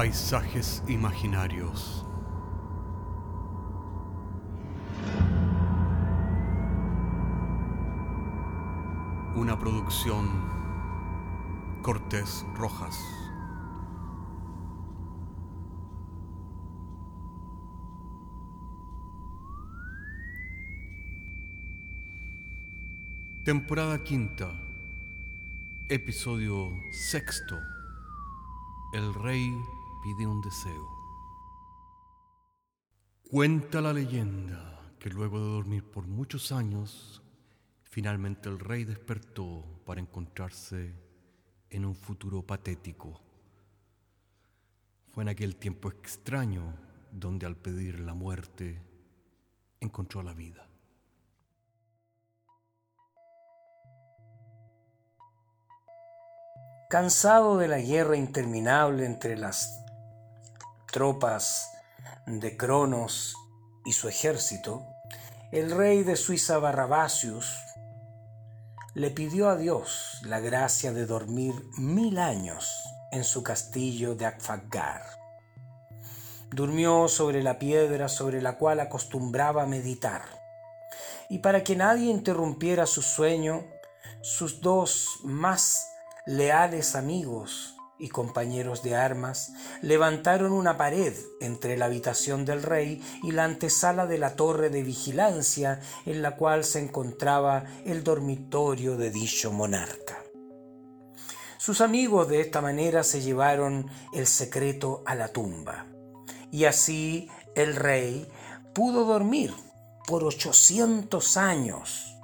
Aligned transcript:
Paisajes 0.00 0.82
imaginarios. 0.88 2.06
Una 9.36 9.58
producción 9.58 10.26
Cortés 11.82 12.46
Rojas. 12.54 12.98
Temporada 23.44 24.02
quinta, 24.02 24.50
episodio 25.90 26.72
sexto. 26.90 27.58
El 28.94 29.12
rey 29.12 29.52
pide 30.02 30.26
un 30.26 30.40
deseo. 30.40 30.88
Cuenta 33.30 33.80
la 33.80 33.92
leyenda 33.92 34.80
que 34.98 35.10
luego 35.10 35.38
de 35.38 35.52
dormir 35.52 35.84
por 35.84 36.06
muchos 36.06 36.52
años, 36.52 37.22
finalmente 37.82 38.48
el 38.48 38.58
rey 38.58 38.84
despertó 38.84 39.64
para 39.86 40.00
encontrarse 40.00 40.94
en 41.70 41.84
un 41.84 41.94
futuro 41.94 42.42
patético. 42.42 43.20
Fue 45.12 45.22
en 45.22 45.28
aquel 45.28 45.56
tiempo 45.56 45.88
extraño 45.88 46.74
donde 47.12 47.46
al 47.46 47.56
pedir 47.56 48.00
la 48.00 48.14
muerte 48.14 48.82
encontró 49.80 50.22
la 50.22 50.34
vida. 50.34 50.66
Cansado 56.88 57.56
de 57.56 57.68
la 57.68 57.78
guerra 57.78 58.16
interminable 58.16 59.06
entre 59.06 59.36
las 59.36 59.79
tropas 60.90 61.70
de 62.26 62.56
Cronos 62.56 63.36
y 63.84 63.92
su 63.92 64.08
ejército, 64.08 64.86
el 65.52 65.70
rey 65.70 66.02
de 66.02 66.16
Suiza 66.16 66.58
Barrabasius 66.58 67.64
le 68.94 69.10
pidió 69.10 69.48
a 69.48 69.56
Dios 69.56 70.20
la 70.24 70.40
gracia 70.40 70.92
de 70.92 71.06
dormir 71.06 71.54
mil 71.78 72.18
años 72.18 72.82
en 73.12 73.24
su 73.24 73.42
castillo 73.42 74.14
de 74.16 74.26
Akfagar. 74.26 75.02
Durmió 76.50 77.06
sobre 77.06 77.42
la 77.42 77.58
piedra 77.58 78.08
sobre 78.08 78.42
la 78.42 78.58
cual 78.58 78.80
acostumbraba 78.80 79.66
meditar. 79.66 80.22
Y 81.28 81.38
para 81.38 81.62
que 81.62 81.76
nadie 81.76 82.10
interrumpiera 82.10 82.86
su 82.86 83.02
sueño, 83.02 83.64
sus 84.22 84.60
dos 84.60 85.20
más 85.22 85.86
leales 86.26 86.96
amigos 86.96 87.76
y 88.00 88.08
compañeros 88.08 88.82
de 88.82 88.96
armas 88.96 89.52
levantaron 89.82 90.52
una 90.52 90.76
pared 90.76 91.14
entre 91.40 91.76
la 91.76 91.84
habitación 91.84 92.44
del 92.44 92.62
rey 92.62 93.02
y 93.22 93.32
la 93.32 93.44
antesala 93.44 94.06
de 94.06 94.18
la 94.18 94.34
torre 94.34 94.70
de 94.70 94.82
vigilancia 94.82 95.80
en 96.06 96.22
la 96.22 96.36
cual 96.36 96.64
se 96.64 96.80
encontraba 96.80 97.64
el 97.84 98.02
dormitorio 98.02 98.96
de 98.96 99.10
dicho 99.10 99.52
monarca. 99.52 100.18
Sus 101.58 101.82
amigos 101.82 102.28
de 102.28 102.40
esta 102.40 102.62
manera 102.62 103.04
se 103.04 103.20
llevaron 103.20 103.90
el 104.14 104.26
secreto 104.26 105.02
a 105.04 105.14
la 105.14 105.28
tumba 105.28 105.86
y 106.50 106.64
así 106.64 107.28
el 107.54 107.76
rey 107.76 108.26
pudo 108.74 109.04
dormir 109.04 109.54
por 110.06 110.24
ochocientos 110.24 111.36
años 111.36 112.16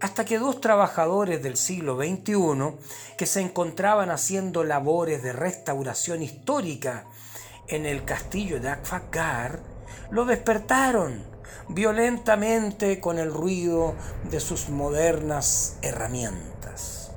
hasta 0.00 0.24
que 0.24 0.38
dos 0.38 0.60
trabajadores 0.60 1.42
del 1.42 1.56
siglo 1.56 1.96
XXI 1.96 2.76
que 3.16 3.26
se 3.26 3.40
encontraban 3.40 4.10
haciendo 4.10 4.64
labores 4.64 5.22
de 5.22 5.32
restauración 5.32 6.22
histórica 6.22 7.04
en 7.68 7.86
el 7.86 8.04
castillo 8.04 8.60
de 8.60 8.68
Akfagar 8.68 9.60
lo 10.10 10.24
despertaron 10.24 11.24
violentamente 11.68 13.00
con 13.00 13.18
el 13.18 13.32
ruido 13.32 13.94
de 14.30 14.40
sus 14.40 14.68
modernas 14.68 15.76
herramientas. 15.82 17.10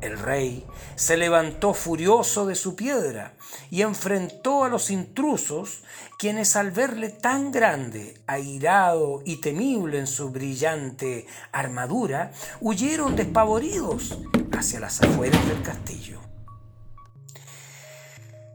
El 0.00 0.18
rey 0.18 0.66
se 0.96 1.16
levantó 1.16 1.74
furioso 1.74 2.46
de 2.46 2.54
su 2.54 2.76
piedra 2.76 3.34
y 3.70 3.82
enfrentó 3.82 4.64
a 4.64 4.68
los 4.68 4.90
intrusos, 4.90 5.82
quienes 6.18 6.56
al 6.56 6.70
verle 6.70 7.10
tan 7.10 7.50
grande, 7.50 8.20
airado 8.26 9.22
y 9.24 9.36
temible 9.36 9.98
en 9.98 10.06
su 10.06 10.30
brillante 10.30 11.26
armadura, 11.52 12.32
huyeron 12.60 13.16
despavoridos 13.16 14.18
hacia 14.52 14.80
las 14.80 15.02
afueras 15.02 15.46
del 15.48 15.62
castillo. 15.62 16.20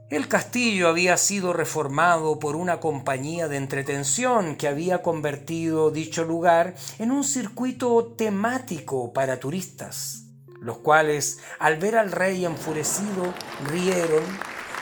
El 0.09 0.29
castillo 0.29 0.87
había 0.87 1.17
sido 1.17 1.51
reformado 1.51 2.39
por 2.39 2.55
una 2.55 2.79
compañía 2.79 3.49
de 3.49 3.57
entretención 3.57 4.55
que 4.55 4.69
había 4.69 5.01
convertido 5.01 5.91
dicho 5.91 6.23
lugar 6.23 6.75
en 6.97 7.11
un 7.11 7.25
circuito 7.25 8.13
temático 8.17 9.11
para 9.11 9.41
turistas 9.41 10.26
los 10.59 10.79
cuales 10.79 11.39
al 11.59 11.77
ver 11.77 11.97
al 11.97 12.11
rey 12.11 12.45
enfurecido 12.45 13.33
rieron, 13.69 14.23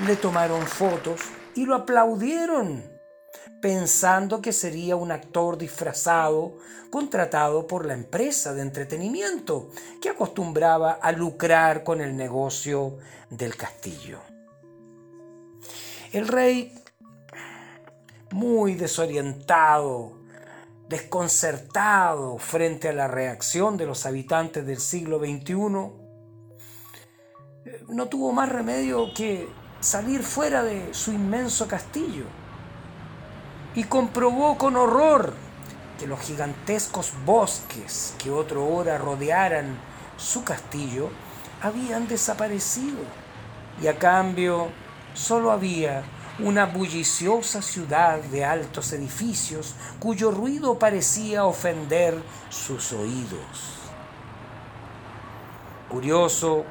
le 0.05 0.15
tomaron 0.15 0.65
fotos 0.65 1.21
y 1.55 1.65
lo 1.65 1.75
aplaudieron, 1.75 2.83
pensando 3.61 4.41
que 4.41 4.53
sería 4.53 4.95
un 4.95 5.11
actor 5.11 5.57
disfrazado 5.57 6.57
contratado 6.89 7.67
por 7.67 7.85
la 7.85 7.93
empresa 7.93 8.53
de 8.53 8.61
entretenimiento 8.61 9.69
que 10.01 10.09
acostumbraba 10.09 10.91
a 10.93 11.11
lucrar 11.11 11.83
con 11.83 12.01
el 12.01 12.15
negocio 12.15 12.97
del 13.29 13.55
castillo. 13.55 14.19
El 16.11 16.27
rey, 16.27 16.73
muy 18.31 18.75
desorientado, 18.75 20.24
desconcertado 20.89 22.37
frente 22.37 22.89
a 22.89 22.93
la 22.93 23.07
reacción 23.07 23.77
de 23.77 23.85
los 23.85 24.05
habitantes 24.05 24.65
del 24.65 24.79
siglo 24.79 25.19
XXI, 25.19 25.55
no 27.89 28.07
tuvo 28.07 28.31
más 28.31 28.49
remedio 28.49 29.13
que 29.15 29.49
salir 29.79 30.23
fuera 30.23 30.63
de 30.63 30.93
su 30.93 31.11
inmenso 31.11 31.67
castillo 31.67 32.25
y 33.73 33.83
comprobó 33.83 34.57
con 34.57 34.75
horror 34.75 35.33
que 35.99 36.07
los 36.07 36.19
gigantescos 36.19 37.13
bosques 37.25 38.15
que 38.17 38.29
otro 38.29 38.67
hora 38.67 38.97
rodearan 38.97 39.77
su 40.17 40.43
castillo 40.43 41.09
habían 41.61 42.07
desaparecido 42.07 42.99
y 43.81 43.87
a 43.87 43.97
cambio 43.97 44.67
solo 45.13 45.51
había 45.51 46.03
una 46.39 46.65
bulliciosa 46.65 47.61
ciudad 47.61 48.19
de 48.19 48.43
altos 48.43 48.91
edificios 48.91 49.75
cuyo 49.99 50.31
ruido 50.31 50.77
parecía 50.77 51.45
ofender 51.45 52.21
sus 52.49 52.91
oídos. 52.91 53.79
Curioso, 55.89 56.65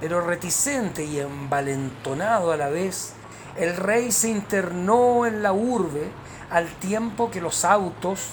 pero 0.00 0.20
reticente 0.20 1.04
y 1.04 1.20
envalentonado 1.20 2.52
a 2.52 2.56
la 2.56 2.68
vez, 2.68 3.14
el 3.56 3.76
rey 3.76 4.12
se 4.12 4.28
internó 4.28 5.24
en 5.26 5.42
la 5.42 5.52
urbe 5.52 6.10
al 6.50 6.68
tiempo 6.74 7.30
que 7.30 7.40
los 7.40 7.64
autos 7.64 8.30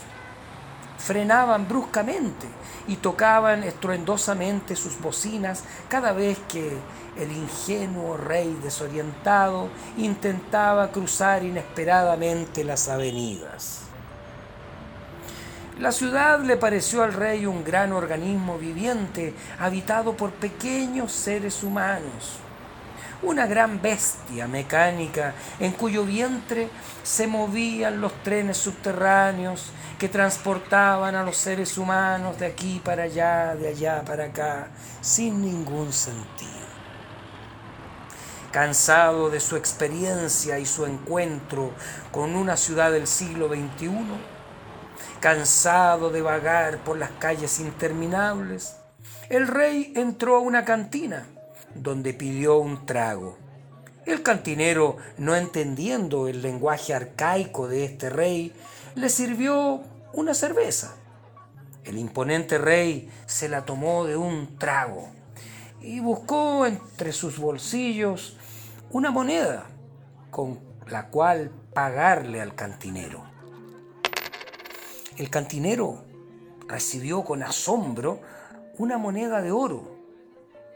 frenaban 1.01 1.67
bruscamente 1.67 2.47
y 2.87 2.97
tocaban 2.97 3.63
estruendosamente 3.63 4.75
sus 4.75 4.99
bocinas 4.99 5.63
cada 5.89 6.13
vez 6.13 6.37
que 6.47 6.77
el 7.17 7.31
ingenuo 7.31 8.17
rey 8.17 8.57
desorientado 8.63 9.69
intentaba 9.97 10.91
cruzar 10.91 11.43
inesperadamente 11.43 12.63
las 12.63 12.87
avenidas. 12.87 13.81
La 15.79 15.91
ciudad 15.91 16.39
le 16.41 16.57
pareció 16.57 17.01
al 17.01 17.13
rey 17.13 17.45
un 17.47 17.63
gran 17.63 17.91
organismo 17.91 18.57
viviente 18.57 19.33
habitado 19.59 20.15
por 20.15 20.31
pequeños 20.31 21.11
seres 21.11 21.63
humanos, 21.63 22.37
una 23.23 23.45
gran 23.45 23.81
bestia 23.81 24.47
mecánica 24.47 25.33
en 25.59 25.73
cuyo 25.73 26.05
vientre 26.05 26.69
se 27.03 27.27
movían 27.27 28.01
los 28.01 28.13
trenes 28.23 28.57
subterráneos 28.57 29.71
que 29.99 30.09
transportaban 30.09 31.15
a 31.15 31.23
los 31.23 31.37
seres 31.37 31.77
humanos 31.77 32.39
de 32.39 32.47
aquí 32.47 32.81
para 32.83 33.03
allá, 33.03 33.55
de 33.55 33.67
allá 33.67 34.03
para 34.03 34.25
acá, 34.25 34.69
sin 35.01 35.41
ningún 35.41 35.93
sentido. 35.93 36.49
Cansado 38.51 39.29
de 39.29 39.39
su 39.39 39.55
experiencia 39.55 40.59
y 40.59 40.65
su 40.65 40.85
encuentro 40.85 41.71
con 42.11 42.35
una 42.35 42.57
ciudad 42.57 42.91
del 42.91 43.07
siglo 43.07 43.47
XXI, 43.47 43.89
cansado 45.19 46.09
de 46.09 46.21
vagar 46.21 46.79
por 46.79 46.97
las 46.97 47.11
calles 47.11 47.59
interminables, 47.59 48.75
el 49.29 49.47
rey 49.47 49.93
entró 49.95 50.35
a 50.35 50.39
una 50.39 50.65
cantina 50.65 51.25
donde 51.75 52.13
pidió 52.13 52.57
un 52.57 52.85
trago. 52.85 53.37
El 54.05 54.23
cantinero, 54.23 54.97
no 55.17 55.35
entendiendo 55.35 56.27
el 56.27 56.41
lenguaje 56.41 56.93
arcaico 56.93 57.67
de 57.67 57.85
este 57.85 58.09
rey, 58.09 58.53
le 58.95 59.09
sirvió 59.09 59.81
una 60.13 60.33
cerveza. 60.33 60.95
El 61.83 61.97
imponente 61.97 62.57
rey 62.57 63.09
se 63.25 63.47
la 63.47 63.65
tomó 63.65 64.05
de 64.05 64.15
un 64.15 64.57
trago 64.57 65.09
y 65.81 65.99
buscó 65.99 66.65
entre 66.65 67.11
sus 67.11 67.39
bolsillos 67.39 68.37
una 68.91 69.11
moneda 69.11 69.65
con 70.29 70.59
la 70.87 71.07
cual 71.07 71.51
pagarle 71.73 72.41
al 72.41 72.55
cantinero. 72.55 73.23
El 75.17 75.29
cantinero 75.29 76.03
recibió 76.67 77.23
con 77.23 77.43
asombro 77.43 78.19
una 78.77 78.97
moneda 78.97 79.41
de 79.41 79.51
oro 79.51 80.00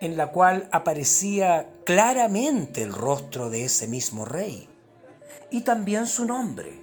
en 0.01 0.18
la 0.18 0.27
cual 0.27 0.68
aparecía 0.71 1.69
claramente 1.86 2.81
el 2.81 2.94
rostro 2.94 3.50
de 3.50 3.65
ese 3.65 3.88
mismo 3.88 4.25
rey 4.25 4.68
y 5.51 5.62
también 5.62 6.07
su 6.07 6.25
nombre. 6.25 6.81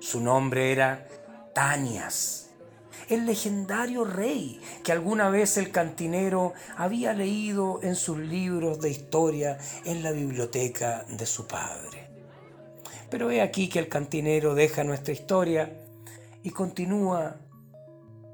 Su 0.00 0.20
nombre 0.20 0.72
era 0.72 1.06
Tanias, 1.54 2.50
el 3.08 3.26
legendario 3.26 4.04
rey 4.04 4.60
que 4.82 4.92
alguna 4.92 5.28
vez 5.28 5.56
el 5.56 5.70
cantinero 5.70 6.54
había 6.76 7.12
leído 7.14 7.80
en 7.82 7.94
sus 7.94 8.18
libros 8.18 8.80
de 8.80 8.90
historia 8.90 9.58
en 9.84 10.02
la 10.02 10.12
biblioteca 10.12 11.04
de 11.08 11.26
su 11.26 11.46
padre. 11.46 12.10
Pero 13.10 13.30
he 13.30 13.42
aquí 13.42 13.68
que 13.68 13.78
el 13.78 13.88
cantinero 13.88 14.54
deja 14.54 14.84
nuestra 14.84 15.12
historia 15.12 15.70
y 16.42 16.50
continúa 16.50 17.36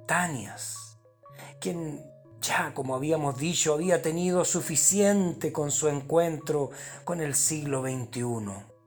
Tanias, 0.07 0.99
quien 1.61 2.08
ya, 2.41 2.73
como 2.75 2.95
habíamos 2.95 3.39
dicho, 3.39 3.75
había 3.75 4.01
tenido 4.01 4.45
suficiente 4.45 5.53
con 5.53 5.71
su 5.71 5.89
encuentro 5.89 6.71
con 7.05 7.21
el 7.21 7.35
siglo 7.35 7.83
XXI. 7.83 8.79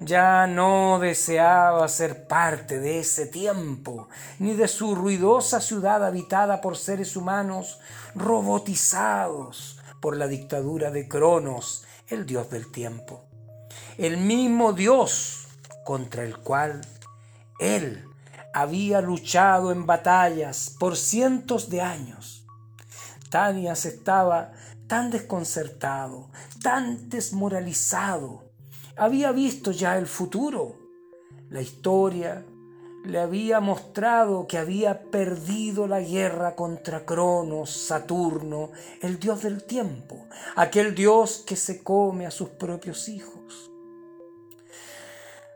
Ya 0.00 0.46
no 0.46 0.98
deseaba 0.98 1.86
ser 1.88 2.26
parte 2.26 2.78
de 2.78 3.00
ese 3.00 3.26
tiempo, 3.26 4.08
ni 4.38 4.54
de 4.54 4.66
su 4.66 4.94
ruidosa 4.94 5.60
ciudad 5.60 6.04
habitada 6.04 6.60
por 6.60 6.76
seres 6.76 7.16
humanos 7.16 7.80
robotizados 8.14 9.78
por 10.00 10.16
la 10.16 10.26
dictadura 10.26 10.90
de 10.90 11.06
Cronos, 11.06 11.84
el 12.08 12.24
dios 12.24 12.48
del 12.50 12.70
tiempo. 12.70 13.24
El 13.98 14.16
mismo 14.16 14.72
dios 14.72 15.48
contra 15.84 16.22
el 16.22 16.38
cual 16.38 16.80
él 17.58 18.04
había 18.54 19.00
luchado 19.02 19.70
en 19.70 19.84
batallas 19.86 20.74
por 20.78 20.96
cientos 20.96 21.68
de 21.68 21.82
años 21.82 22.39
Tanias 23.30 23.86
estaba 23.86 24.50
tan 24.88 25.10
desconcertado, 25.10 26.30
tan 26.62 27.08
desmoralizado. 27.08 28.42
Había 28.96 29.30
visto 29.30 29.70
ya 29.70 29.96
el 29.96 30.08
futuro. 30.08 30.74
La 31.48 31.62
historia 31.62 32.44
le 33.04 33.20
había 33.20 33.60
mostrado 33.60 34.48
que 34.48 34.58
había 34.58 35.04
perdido 35.10 35.86
la 35.86 36.00
guerra 36.00 36.56
contra 36.56 37.06
Cronos, 37.06 37.70
Saturno, 37.70 38.72
el 39.00 39.20
dios 39.20 39.42
del 39.42 39.62
tiempo, 39.62 40.26
aquel 40.56 40.94
dios 40.96 41.44
que 41.46 41.54
se 41.54 41.84
come 41.84 42.26
a 42.26 42.32
sus 42.32 42.48
propios 42.48 43.08
hijos. 43.08 43.70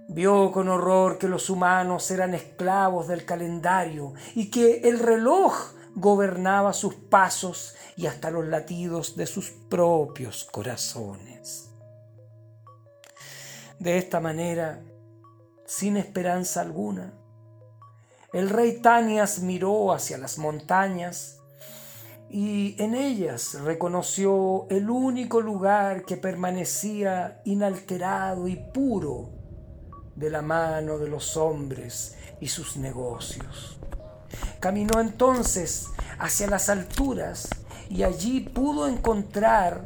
Vio 0.08 0.52
con 0.52 0.68
horror 0.68 1.18
que 1.18 1.28
los 1.28 1.50
humanos 1.50 2.08
eran 2.10 2.34
esclavos 2.34 3.08
del 3.08 3.24
calendario 3.24 4.12
y 4.34 4.50
que 4.50 4.82
el 4.84 5.00
reloj 5.00 5.72
gobernaba 5.94 6.72
sus 6.72 6.94
pasos 6.94 7.74
y 7.96 8.06
hasta 8.06 8.30
los 8.30 8.46
latidos 8.46 9.16
de 9.16 9.26
sus 9.26 9.50
propios 9.50 10.44
corazones. 10.44 11.70
De 13.78 13.98
esta 13.98 14.20
manera, 14.20 14.82
sin 15.66 15.96
esperanza 15.96 16.60
alguna, 16.60 17.12
el 18.32 18.50
rey 18.50 18.80
Tanias 18.80 19.40
miró 19.40 19.92
hacia 19.92 20.18
las 20.18 20.38
montañas 20.38 21.38
y 22.28 22.74
en 22.82 22.96
ellas 22.96 23.54
reconoció 23.62 24.66
el 24.70 24.90
único 24.90 25.40
lugar 25.40 26.04
que 26.04 26.16
permanecía 26.16 27.40
inalterado 27.44 28.48
y 28.48 28.56
puro 28.56 29.30
de 30.16 30.30
la 30.30 30.42
mano 30.42 30.98
de 30.98 31.08
los 31.08 31.36
hombres 31.36 32.16
y 32.40 32.48
sus 32.48 32.76
negocios. 32.76 33.78
Caminó 34.64 34.98
entonces 34.98 35.88
hacia 36.18 36.46
las 36.46 36.70
alturas 36.70 37.50
y 37.90 38.02
allí 38.02 38.40
pudo 38.40 38.88
encontrar 38.88 39.84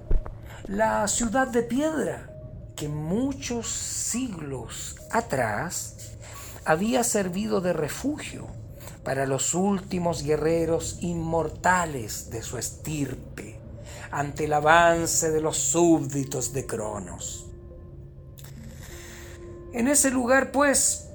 la 0.69 1.09
ciudad 1.09 1.49
de 1.49 1.65
piedra 1.65 2.31
que 2.77 2.89
muchos 2.89 3.67
siglos 3.67 4.95
atrás 5.11 6.13
había 6.65 7.03
servido 7.03 7.61
de 7.61 7.73
refugio 7.73 8.47
para 9.03 9.27
los 9.27 9.53
últimos 9.53 10.23
guerreros 10.23 10.99
inmortales 11.01 12.31
de 12.31 12.41
su 12.43 12.57
estirpe 12.57 13.59
ante 14.13 14.45
el 14.45 14.53
avance 14.53 15.33
de 15.33 15.41
los 15.41 15.57
súbditos 15.57 16.53
de 16.53 16.67
Cronos. 16.67 17.47
En 19.73 19.89
ese 19.89 20.13
lugar, 20.13 20.53
pues, 20.53 21.09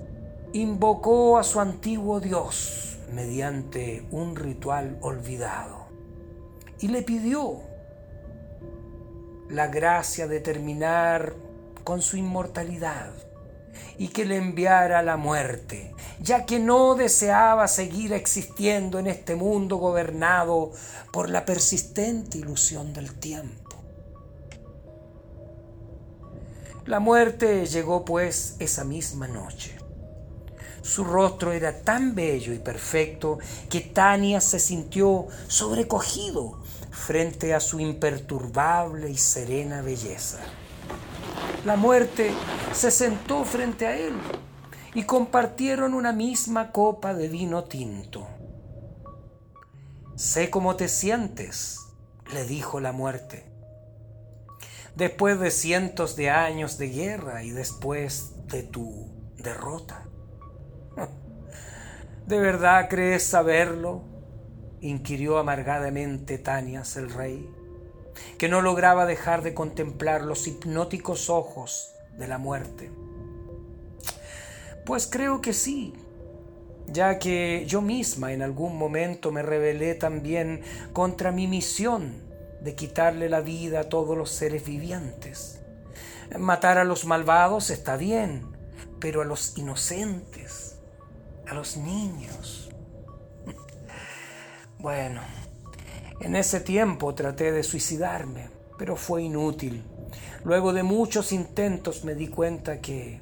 invocó 0.52 1.38
a 1.38 1.46
su 1.46 1.62
antiguo 1.62 2.20
dios, 2.20 2.83
mediante 3.14 4.06
un 4.12 4.36
ritual 4.36 4.98
olvidado 5.02 5.88
y 6.80 6.88
le 6.88 7.02
pidió 7.02 7.62
la 9.50 9.68
gracia 9.68 10.28
de 10.28 10.40
terminar 10.40 11.36
con 11.84 12.02
su 12.02 12.18
inmortalidad 12.18 13.14
y 13.98 14.10
que 14.10 14.26
le 14.26 14.38
enviara 14.38 15.02
la 15.02 15.18
muerte, 15.18 15.94
ya 16.20 16.46
que 16.46 16.60
no 16.60 16.96
deseaba 16.96 17.68
seguir 17.68 18.14
existiendo 18.14 19.00
en 19.00 19.08
este 19.08 19.36
mundo 19.36 19.78
gobernado 19.78 20.72
por 21.12 21.30
la 21.30 21.46
persistente 21.46 22.38
ilusión 22.38 22.94
del 22.94 23.14
tiempo. 23.14 23.72
La 26.86 27.00
muerte 27.00 27.66
llegó 27.66 28.04
pues 28.04 28.56
esa 28.60 28.84
misma 28.84 29.28
noche. 29.28 29.83
Su 30.84 31.06
rostro 31.06 31.54
era 31.54 31.82
tan 31.82 32.14
bello 32.14 32.54
y 32.54 32.60
perfecto 32.60 33.40
que 33.70 33.80
Tania 33.80 34.42
se 34.42 34.60
sintió 34.60 35.28
sobrecogido 35.48 36.60
frente 36.92 37.54
a 37.54 37.62
su 37.62 37.80
imperturbable 37.80 39.10
y 39.10 39.18
serena 39.18 39.82
belleza. 39.82 40.40
La 41.66 41.78
muerte 41.78 42.32
se 42.74 42.92
sentó 42.92 43.46
frente 43.46 43.88
a 43.88 43.98
él 43.98 44.14
y 44.94 45.04
compartieron 45.04 45.94
una 45.94 46.12
misma 46.12 46.74
copa 46.74 47.14
de 47.14 47.30
vino 47.30 47.64
tinto. 47.64 48.28
Sé 50.18 50.50
cómo 50.50 50.76
te 50.76 50.90
sientes, 50.90 51.80
le 52.34 52.44
dijo 52.44 52.82
la 52.82 52.92
muerte. 52.92 53.50
Después 54.98 55.40
de 55.40 55.50
cientos 55.50 56.18
de 56.18 56.30
años 56.30 56.78
de 56.78 56.90
guerra 56.90 57.44
y 57.44 57.52
después 57.52 58.34
de 58.48 58.64
tu 58.64 59.10
derrota. 59.38 60.10
¿De 62.28 62.40
verdad 62.40 62.88
crees 62.90 63.24
saberlo? 63.24 64.02
inquirió 64.80 65.38
amargadamente 65.40 66.38
Tanias 66.38 66.96
el 66.96 67.10
rey, 67.10 67.50
que 68.38 68.48
no 68.48 68.62
lograba 68.62 69.06
dejar 69.06 69.44
de 69.44 69.54
contemplar 69.54 70.22
los 70.22 70.48
hipnóticos 70.48 71.30
ojos 71.30 71.92
de 72.18 72.28
la 72.28 72.38
muerte. 72.38 72.92
Pues 74.86 75.06
creo 75.08 75.42
que 75.42 75.52
sí, 75.52 75.94
ya 76.88 77.20
que 77.20 77.66
yo 77.68 77.82
misma 77.82 78.32
en 78.32 78.42
algún 78.42 78.78
momento 78.78 79.34
me 79.34 79.42
rebelé 79.42 79.94
también 79.94 80.62
contra 80.94 81.34
mi 81.34 81.48
misión 81.48 82.24
de 82.62 82.74
quitarle 82.74 83.28
la 83.28 83.42
vida 83.42 83.82
a 83.82 83.90
todos 83.90 84.18
los 84.18 84.30
seres 84.30 84.66
vivientes. 84.66 85.62
Matar 86.40 86.78
a 86.78 86.86
los 86.86 87.04
malvados 87.04 87.70
está 87.70 87.98
bien, 87.98 88.48
pero 89.00 89.22
a 89.22 89.26
los 89.26 89.58
inocentes 89.58 90.63
los 91.54 91.78
niños. 91.78 92.70
Bueno, 94.80 95.22
en 96.20 96.36
ese 96.36 96.60
tiempo 96.60 97.16
traté 97.16 97.52
de 97.52 97.64
suicidarme, 97.64 98.50
pero 98.78 98.96
fue 98.96 99.24
inútil. 99.24 99.84
Luego 100.44 100.74
de 100.74 100.84
muchos 100.84 101.32
intentos 101.32 102.04
me 102.04 102.16
di 102.16 102.28
cuenta 102.28 102.82
que, 102.82 103.22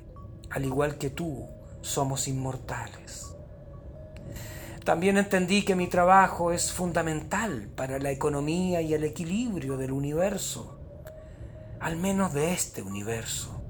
al 0.50 0.66
igual 0.66 0.98
que 0.98 1.12
tú, 1.12 1.48
somos 1.82 2.28
inmortales. 2.28 3.36
También 4.84 5.18
entendí 5.18 5.64
que 5.64 5.76
mi 5.76 5.88
trabajo 5.88 6.52
es 6.52 6.72
fundamental 6.72 7.70
para 7.76 8.00
la 8.00 8.10
economía 8.10 8.82
y 8.82 8.96
el 8.96 9.04
equilibrio 9.04 9.78
del 9.78 9.92
universo, 9.92 10.80
al 11.80 11.98
menos 11.98 12.34
de 12.34 12.54
este 12.54 12.82
universo 12.82 13.61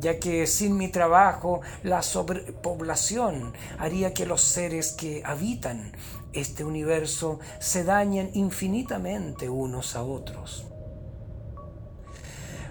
ya 0.00 0.18
que 0.18 0.46
sin 0.46 0.76
mi 0.76 0.88
trabajo 0.88 1.60
la 1.82 2.02
sobrepoblación 2.02 3.52
haría 3.78 4.14
que 4.14 4.26
los 4.26 4.40
seres 4.40 4.92
que 4.92 5.22
habitan 5.24 5.92
este 6.32 6.64
universo 6.64 7.40
se 7.58 7.84
dañen 7.84 8.30
infinitamente 8.34 9.48
unos 9.48 9.96
a 9.96 10.02
otros. 10.02 10.64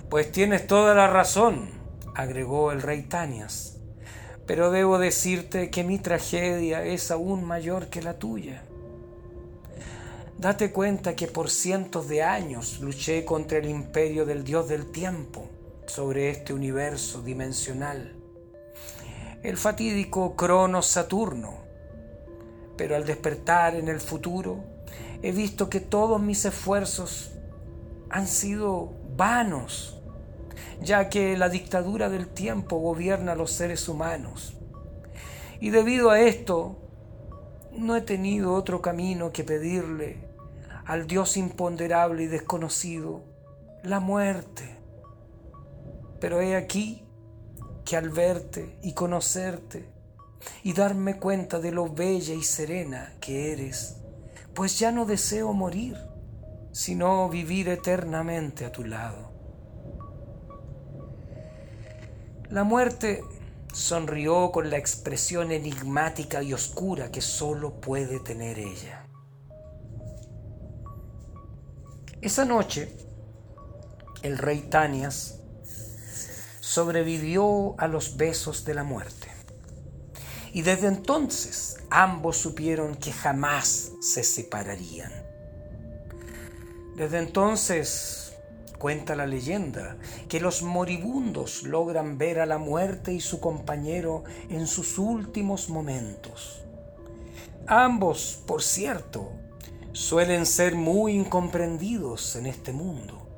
Pues 0.09 0.31
tienes 0.31 0.65
toda 0.65 0.95
la 0.95 1.07
razón, 1.07 1.69
agregó 2.15 2.71
el 2.71 2.81
rey 2.81 3.03
Tanias, 3.03 3.77
pero 4.47 4.71
debo 4.71 4.97
decirte 4.97 5.69
que 5.69 5.83
mi 5.83 5.99
tragedia 5.99 6.83
es 6.83 7.11
aún 7.11 7.43
mayor 7.45 7.87
que 7.87 8.01
la 8.01 8.15
tuya. 8.15 8.63
Date 10.39 10.71
cuenta 10.71 11.15
que 11.15 11.27
por 11.27 11.49
cientos 11.49 12.07
de 12.07 12.23
años 12.23 12.79
luché 12.79 13.25
contra 13.25 13.57
el 13.57 13.69
imperio 13.69 14.25
del 14.25 14.45
dios 14.45 14.69
del 14.69 14.89
tiempo 14.89 15.49
sobre 15.89 16.29
este 16.29 16.53
universo 16.53 17.23
dimensional, 17.23 18.15
el 19.41 19.57
fatídico 19.57 20.35
Cronos 20.35 20.85
Saturno. 20.85 21.57
Pero 22.77 22.95
al 22.95 23.05
despertar 23.05 23.75
en 23.75 23.87
el 23.89 23.99
futuro, 23.99 24.63
he 25.23 25.31
visto 25.31 25.69
que 25.69 25.79
todos 25.79 26.21
mis 26.21 26.45
esfuerzos 26.45 27.31
han 28.09 28.27
sido 28.27 28.93
vanos, 29.17 29.99
ya 30.79 31.09
que 31.09 31.35
la 31.35 31.49
dictadura 31.49 32.07
del 32.07 32.27
tiempo 32.27 32.77
gobierna 32.77 33.31
a 33.31 33.35
los 33.35 33.51
seres 33.51 33.89
humanos. 33.89 34.53
Y 35.59 35.71
debido 35.71 36.11
a 36.11 36.21
esto, 36.21 36.77
no 37.71 37.95
he 37.95 38.01
tenido 38.01 38.53
otro 38.53 38.81
camino 38.81 39.31
que 39.31 39.43
pedirle 39.43 40.29
al 40.85 41.07
Dios 41.07 41.35
imponderable 41.35 42.23
y 42.23 42.27
desconocido 42.27 43.23
la 43.83 43.99
muerte. 43.99 44.78
Pero 46.19 46.41
he 46.41 46.55
aquí 46.55 47.03
que 47.85 47.97
al 47.97 48.09
verte 48.09 48.77
y 48.83 48.93
conocerte 48.93 49.89
y 50.63 50.73
darme 50.73 51.17
cuenta 51.17 51.59
de 51.59 51.71
lo 51.71 51.89
bella 51.89 52.33
y 52.33 52.43
serena 52.43 53.13
que 53.19 53.51
eres, 53.51 53.97
pues 54.53 54.77
ya 54.79 54.91
no 54.91 55.05
deseo 55.05 55.53
morir, 55.53 55.97
sino 56.71 57.29
vivir 57.29 57.69
eternamente 57.69 58.65
a 58.65 58.71
tu 58.71 58.83
lado. 58.83 59.31
La 62.49 62.63
muerte 62.63 63.23
sonrió 63.73 64.51
con 64.51 64.69
la 64.69 64.77
expresión 64.77 65.51
enigmática 65.51 66.41
y 66.41 66.53
oscura 66.53 67.11
que 67.11 67.21
sólo 67.21 67.79
puede 67.79 68.19
tener 68.19 68.57
ella. 68.57 69.05
Esa 72.21 72.45
noche, 72.45 72.95
el 74.23 74.37
rey 74.37 74.61
Tanias 74.61 75.38
sobrevivió 76.69 77.73
a 77.79 77.87
los 77.87 78.15
besos 78.15 78.63
de 78.63 78.75
la 78.75 78.83
muerte. 78.83 79.27
Y 80.53 80.61
desde 80.61 80.85
entonces 80.85 81.77
ambos 81.89 82.37
supieron 82.37 82.93
que 82.93 83.11
jamás 83.11 83.93
se 84.01 84.23
separarían. 84.23 85.11
Desde 86.95 87.17
entonces 87.17 88.33
cuenta 88.77 89.15
la 89.15 89.25
leyenda 89.25 89.97
que 90.27 90.39
los 90.39 90.61
moribundos 90.61 91.63
logran 91.63 92.19
ver 92.19 92.39
a 92.39 92.45
la 92.45 92.59
muerte 92.59 93.13
y 93.13 93.19
su 93.19 93.39
compañero 93.39 94.23
en 94.49 94.67
sus 94.67 94.99
últimos 94.99 95.69
momentos. 95.69 96.61
Ambos, 97.65 98.43
por 98.45 98.61
cierto, 98.61 99.31
suelen 99.91 100.45
ser 100.45 100.75
muy 100.75 101.13
incomprendidos 101.13 102.35
en 102.35 102.45
este 102.45 102.73
mundo. 102.73 103.28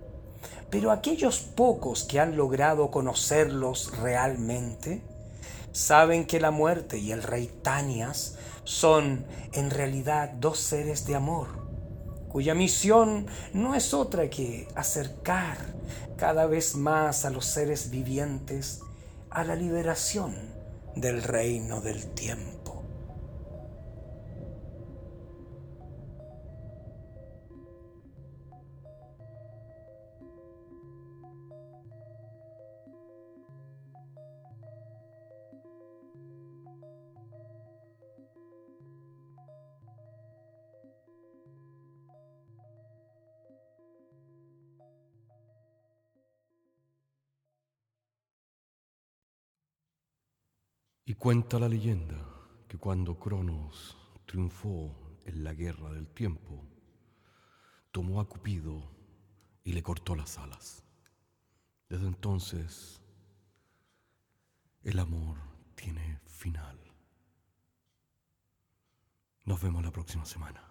Pero 0.71 0.91
aquellos 0.91 1.41
pocos 1.41 2.05
que 2.05 2.19
han 2.19 2.37
logrado 2.37 2.89
conocerlos 2.89 3.95
realmente 3.99 5.03
saben 5.73 6.25
que 6.25 6.39
la 6.39 6.49
muerte 6.49 6.97
y 6.97 7.11
el 7.11 7.21
rey 7.21 7.51
Tanias 7.61 8.37
son 8.63 9.25
en 9.53 9.69
realidad 9.69 10.29
dos 10.29 10.59
seres 10.59 11.05
de 11.05 11.15
amor, 11.15 11.47
cuya 12.29 12.55
misión 12.55 13.27
no 13.53 13.75
es 13.75 13.93
otra 13.93 14.29
que 14.29 14.67
acercar 14.75 15.57
cada 16.17 16.45
vez 16.45 16.75
más 16.75 17.25
a 17.25 17.29
los 17.29 17.45
seres 17.45 17.89
vivientes 17.89 18.79
a 19.29 19.43
la 19.43 19.55
liberación 19.55 20.35
del 20.95 21.23
reino 21.23 21.81
del 21.81 22.05
tiempo. 22.13 22.70
Y 51.11 51.15
cuenta 51.15 51.59
la 51.59 51.67
leyenda 51.67 52.25
que 52.69 52.77
cuando 52.77 53.19
Cronos 53.19 53.97
triunfó 54.25 54.95
en 55.25 55.43
la 55.43 55.53
guerra 55.53 55.91
del 55.91 56.07
tiempo, 56.07 56.63
tomó 57.91 58.21
a 58.21 58.29
Cupido 58.29 58.89
y 59.65 59.73
le 59.73 59.83
cortó 59.83 60.15
las 60.15 60.37
alas. 60.37 60.85
Desde 61.89 62.07
entonces, 62.07 63.01
el 64.83 64.99
amor 64.99 65.35
tiene 65.75 66.21
final. 66.27 66.79
Nos 69.43 69.61
vemos 69.61 69.83
la 69.83 69.91
próxima 69.91 70.23
semana. 70.23 70.70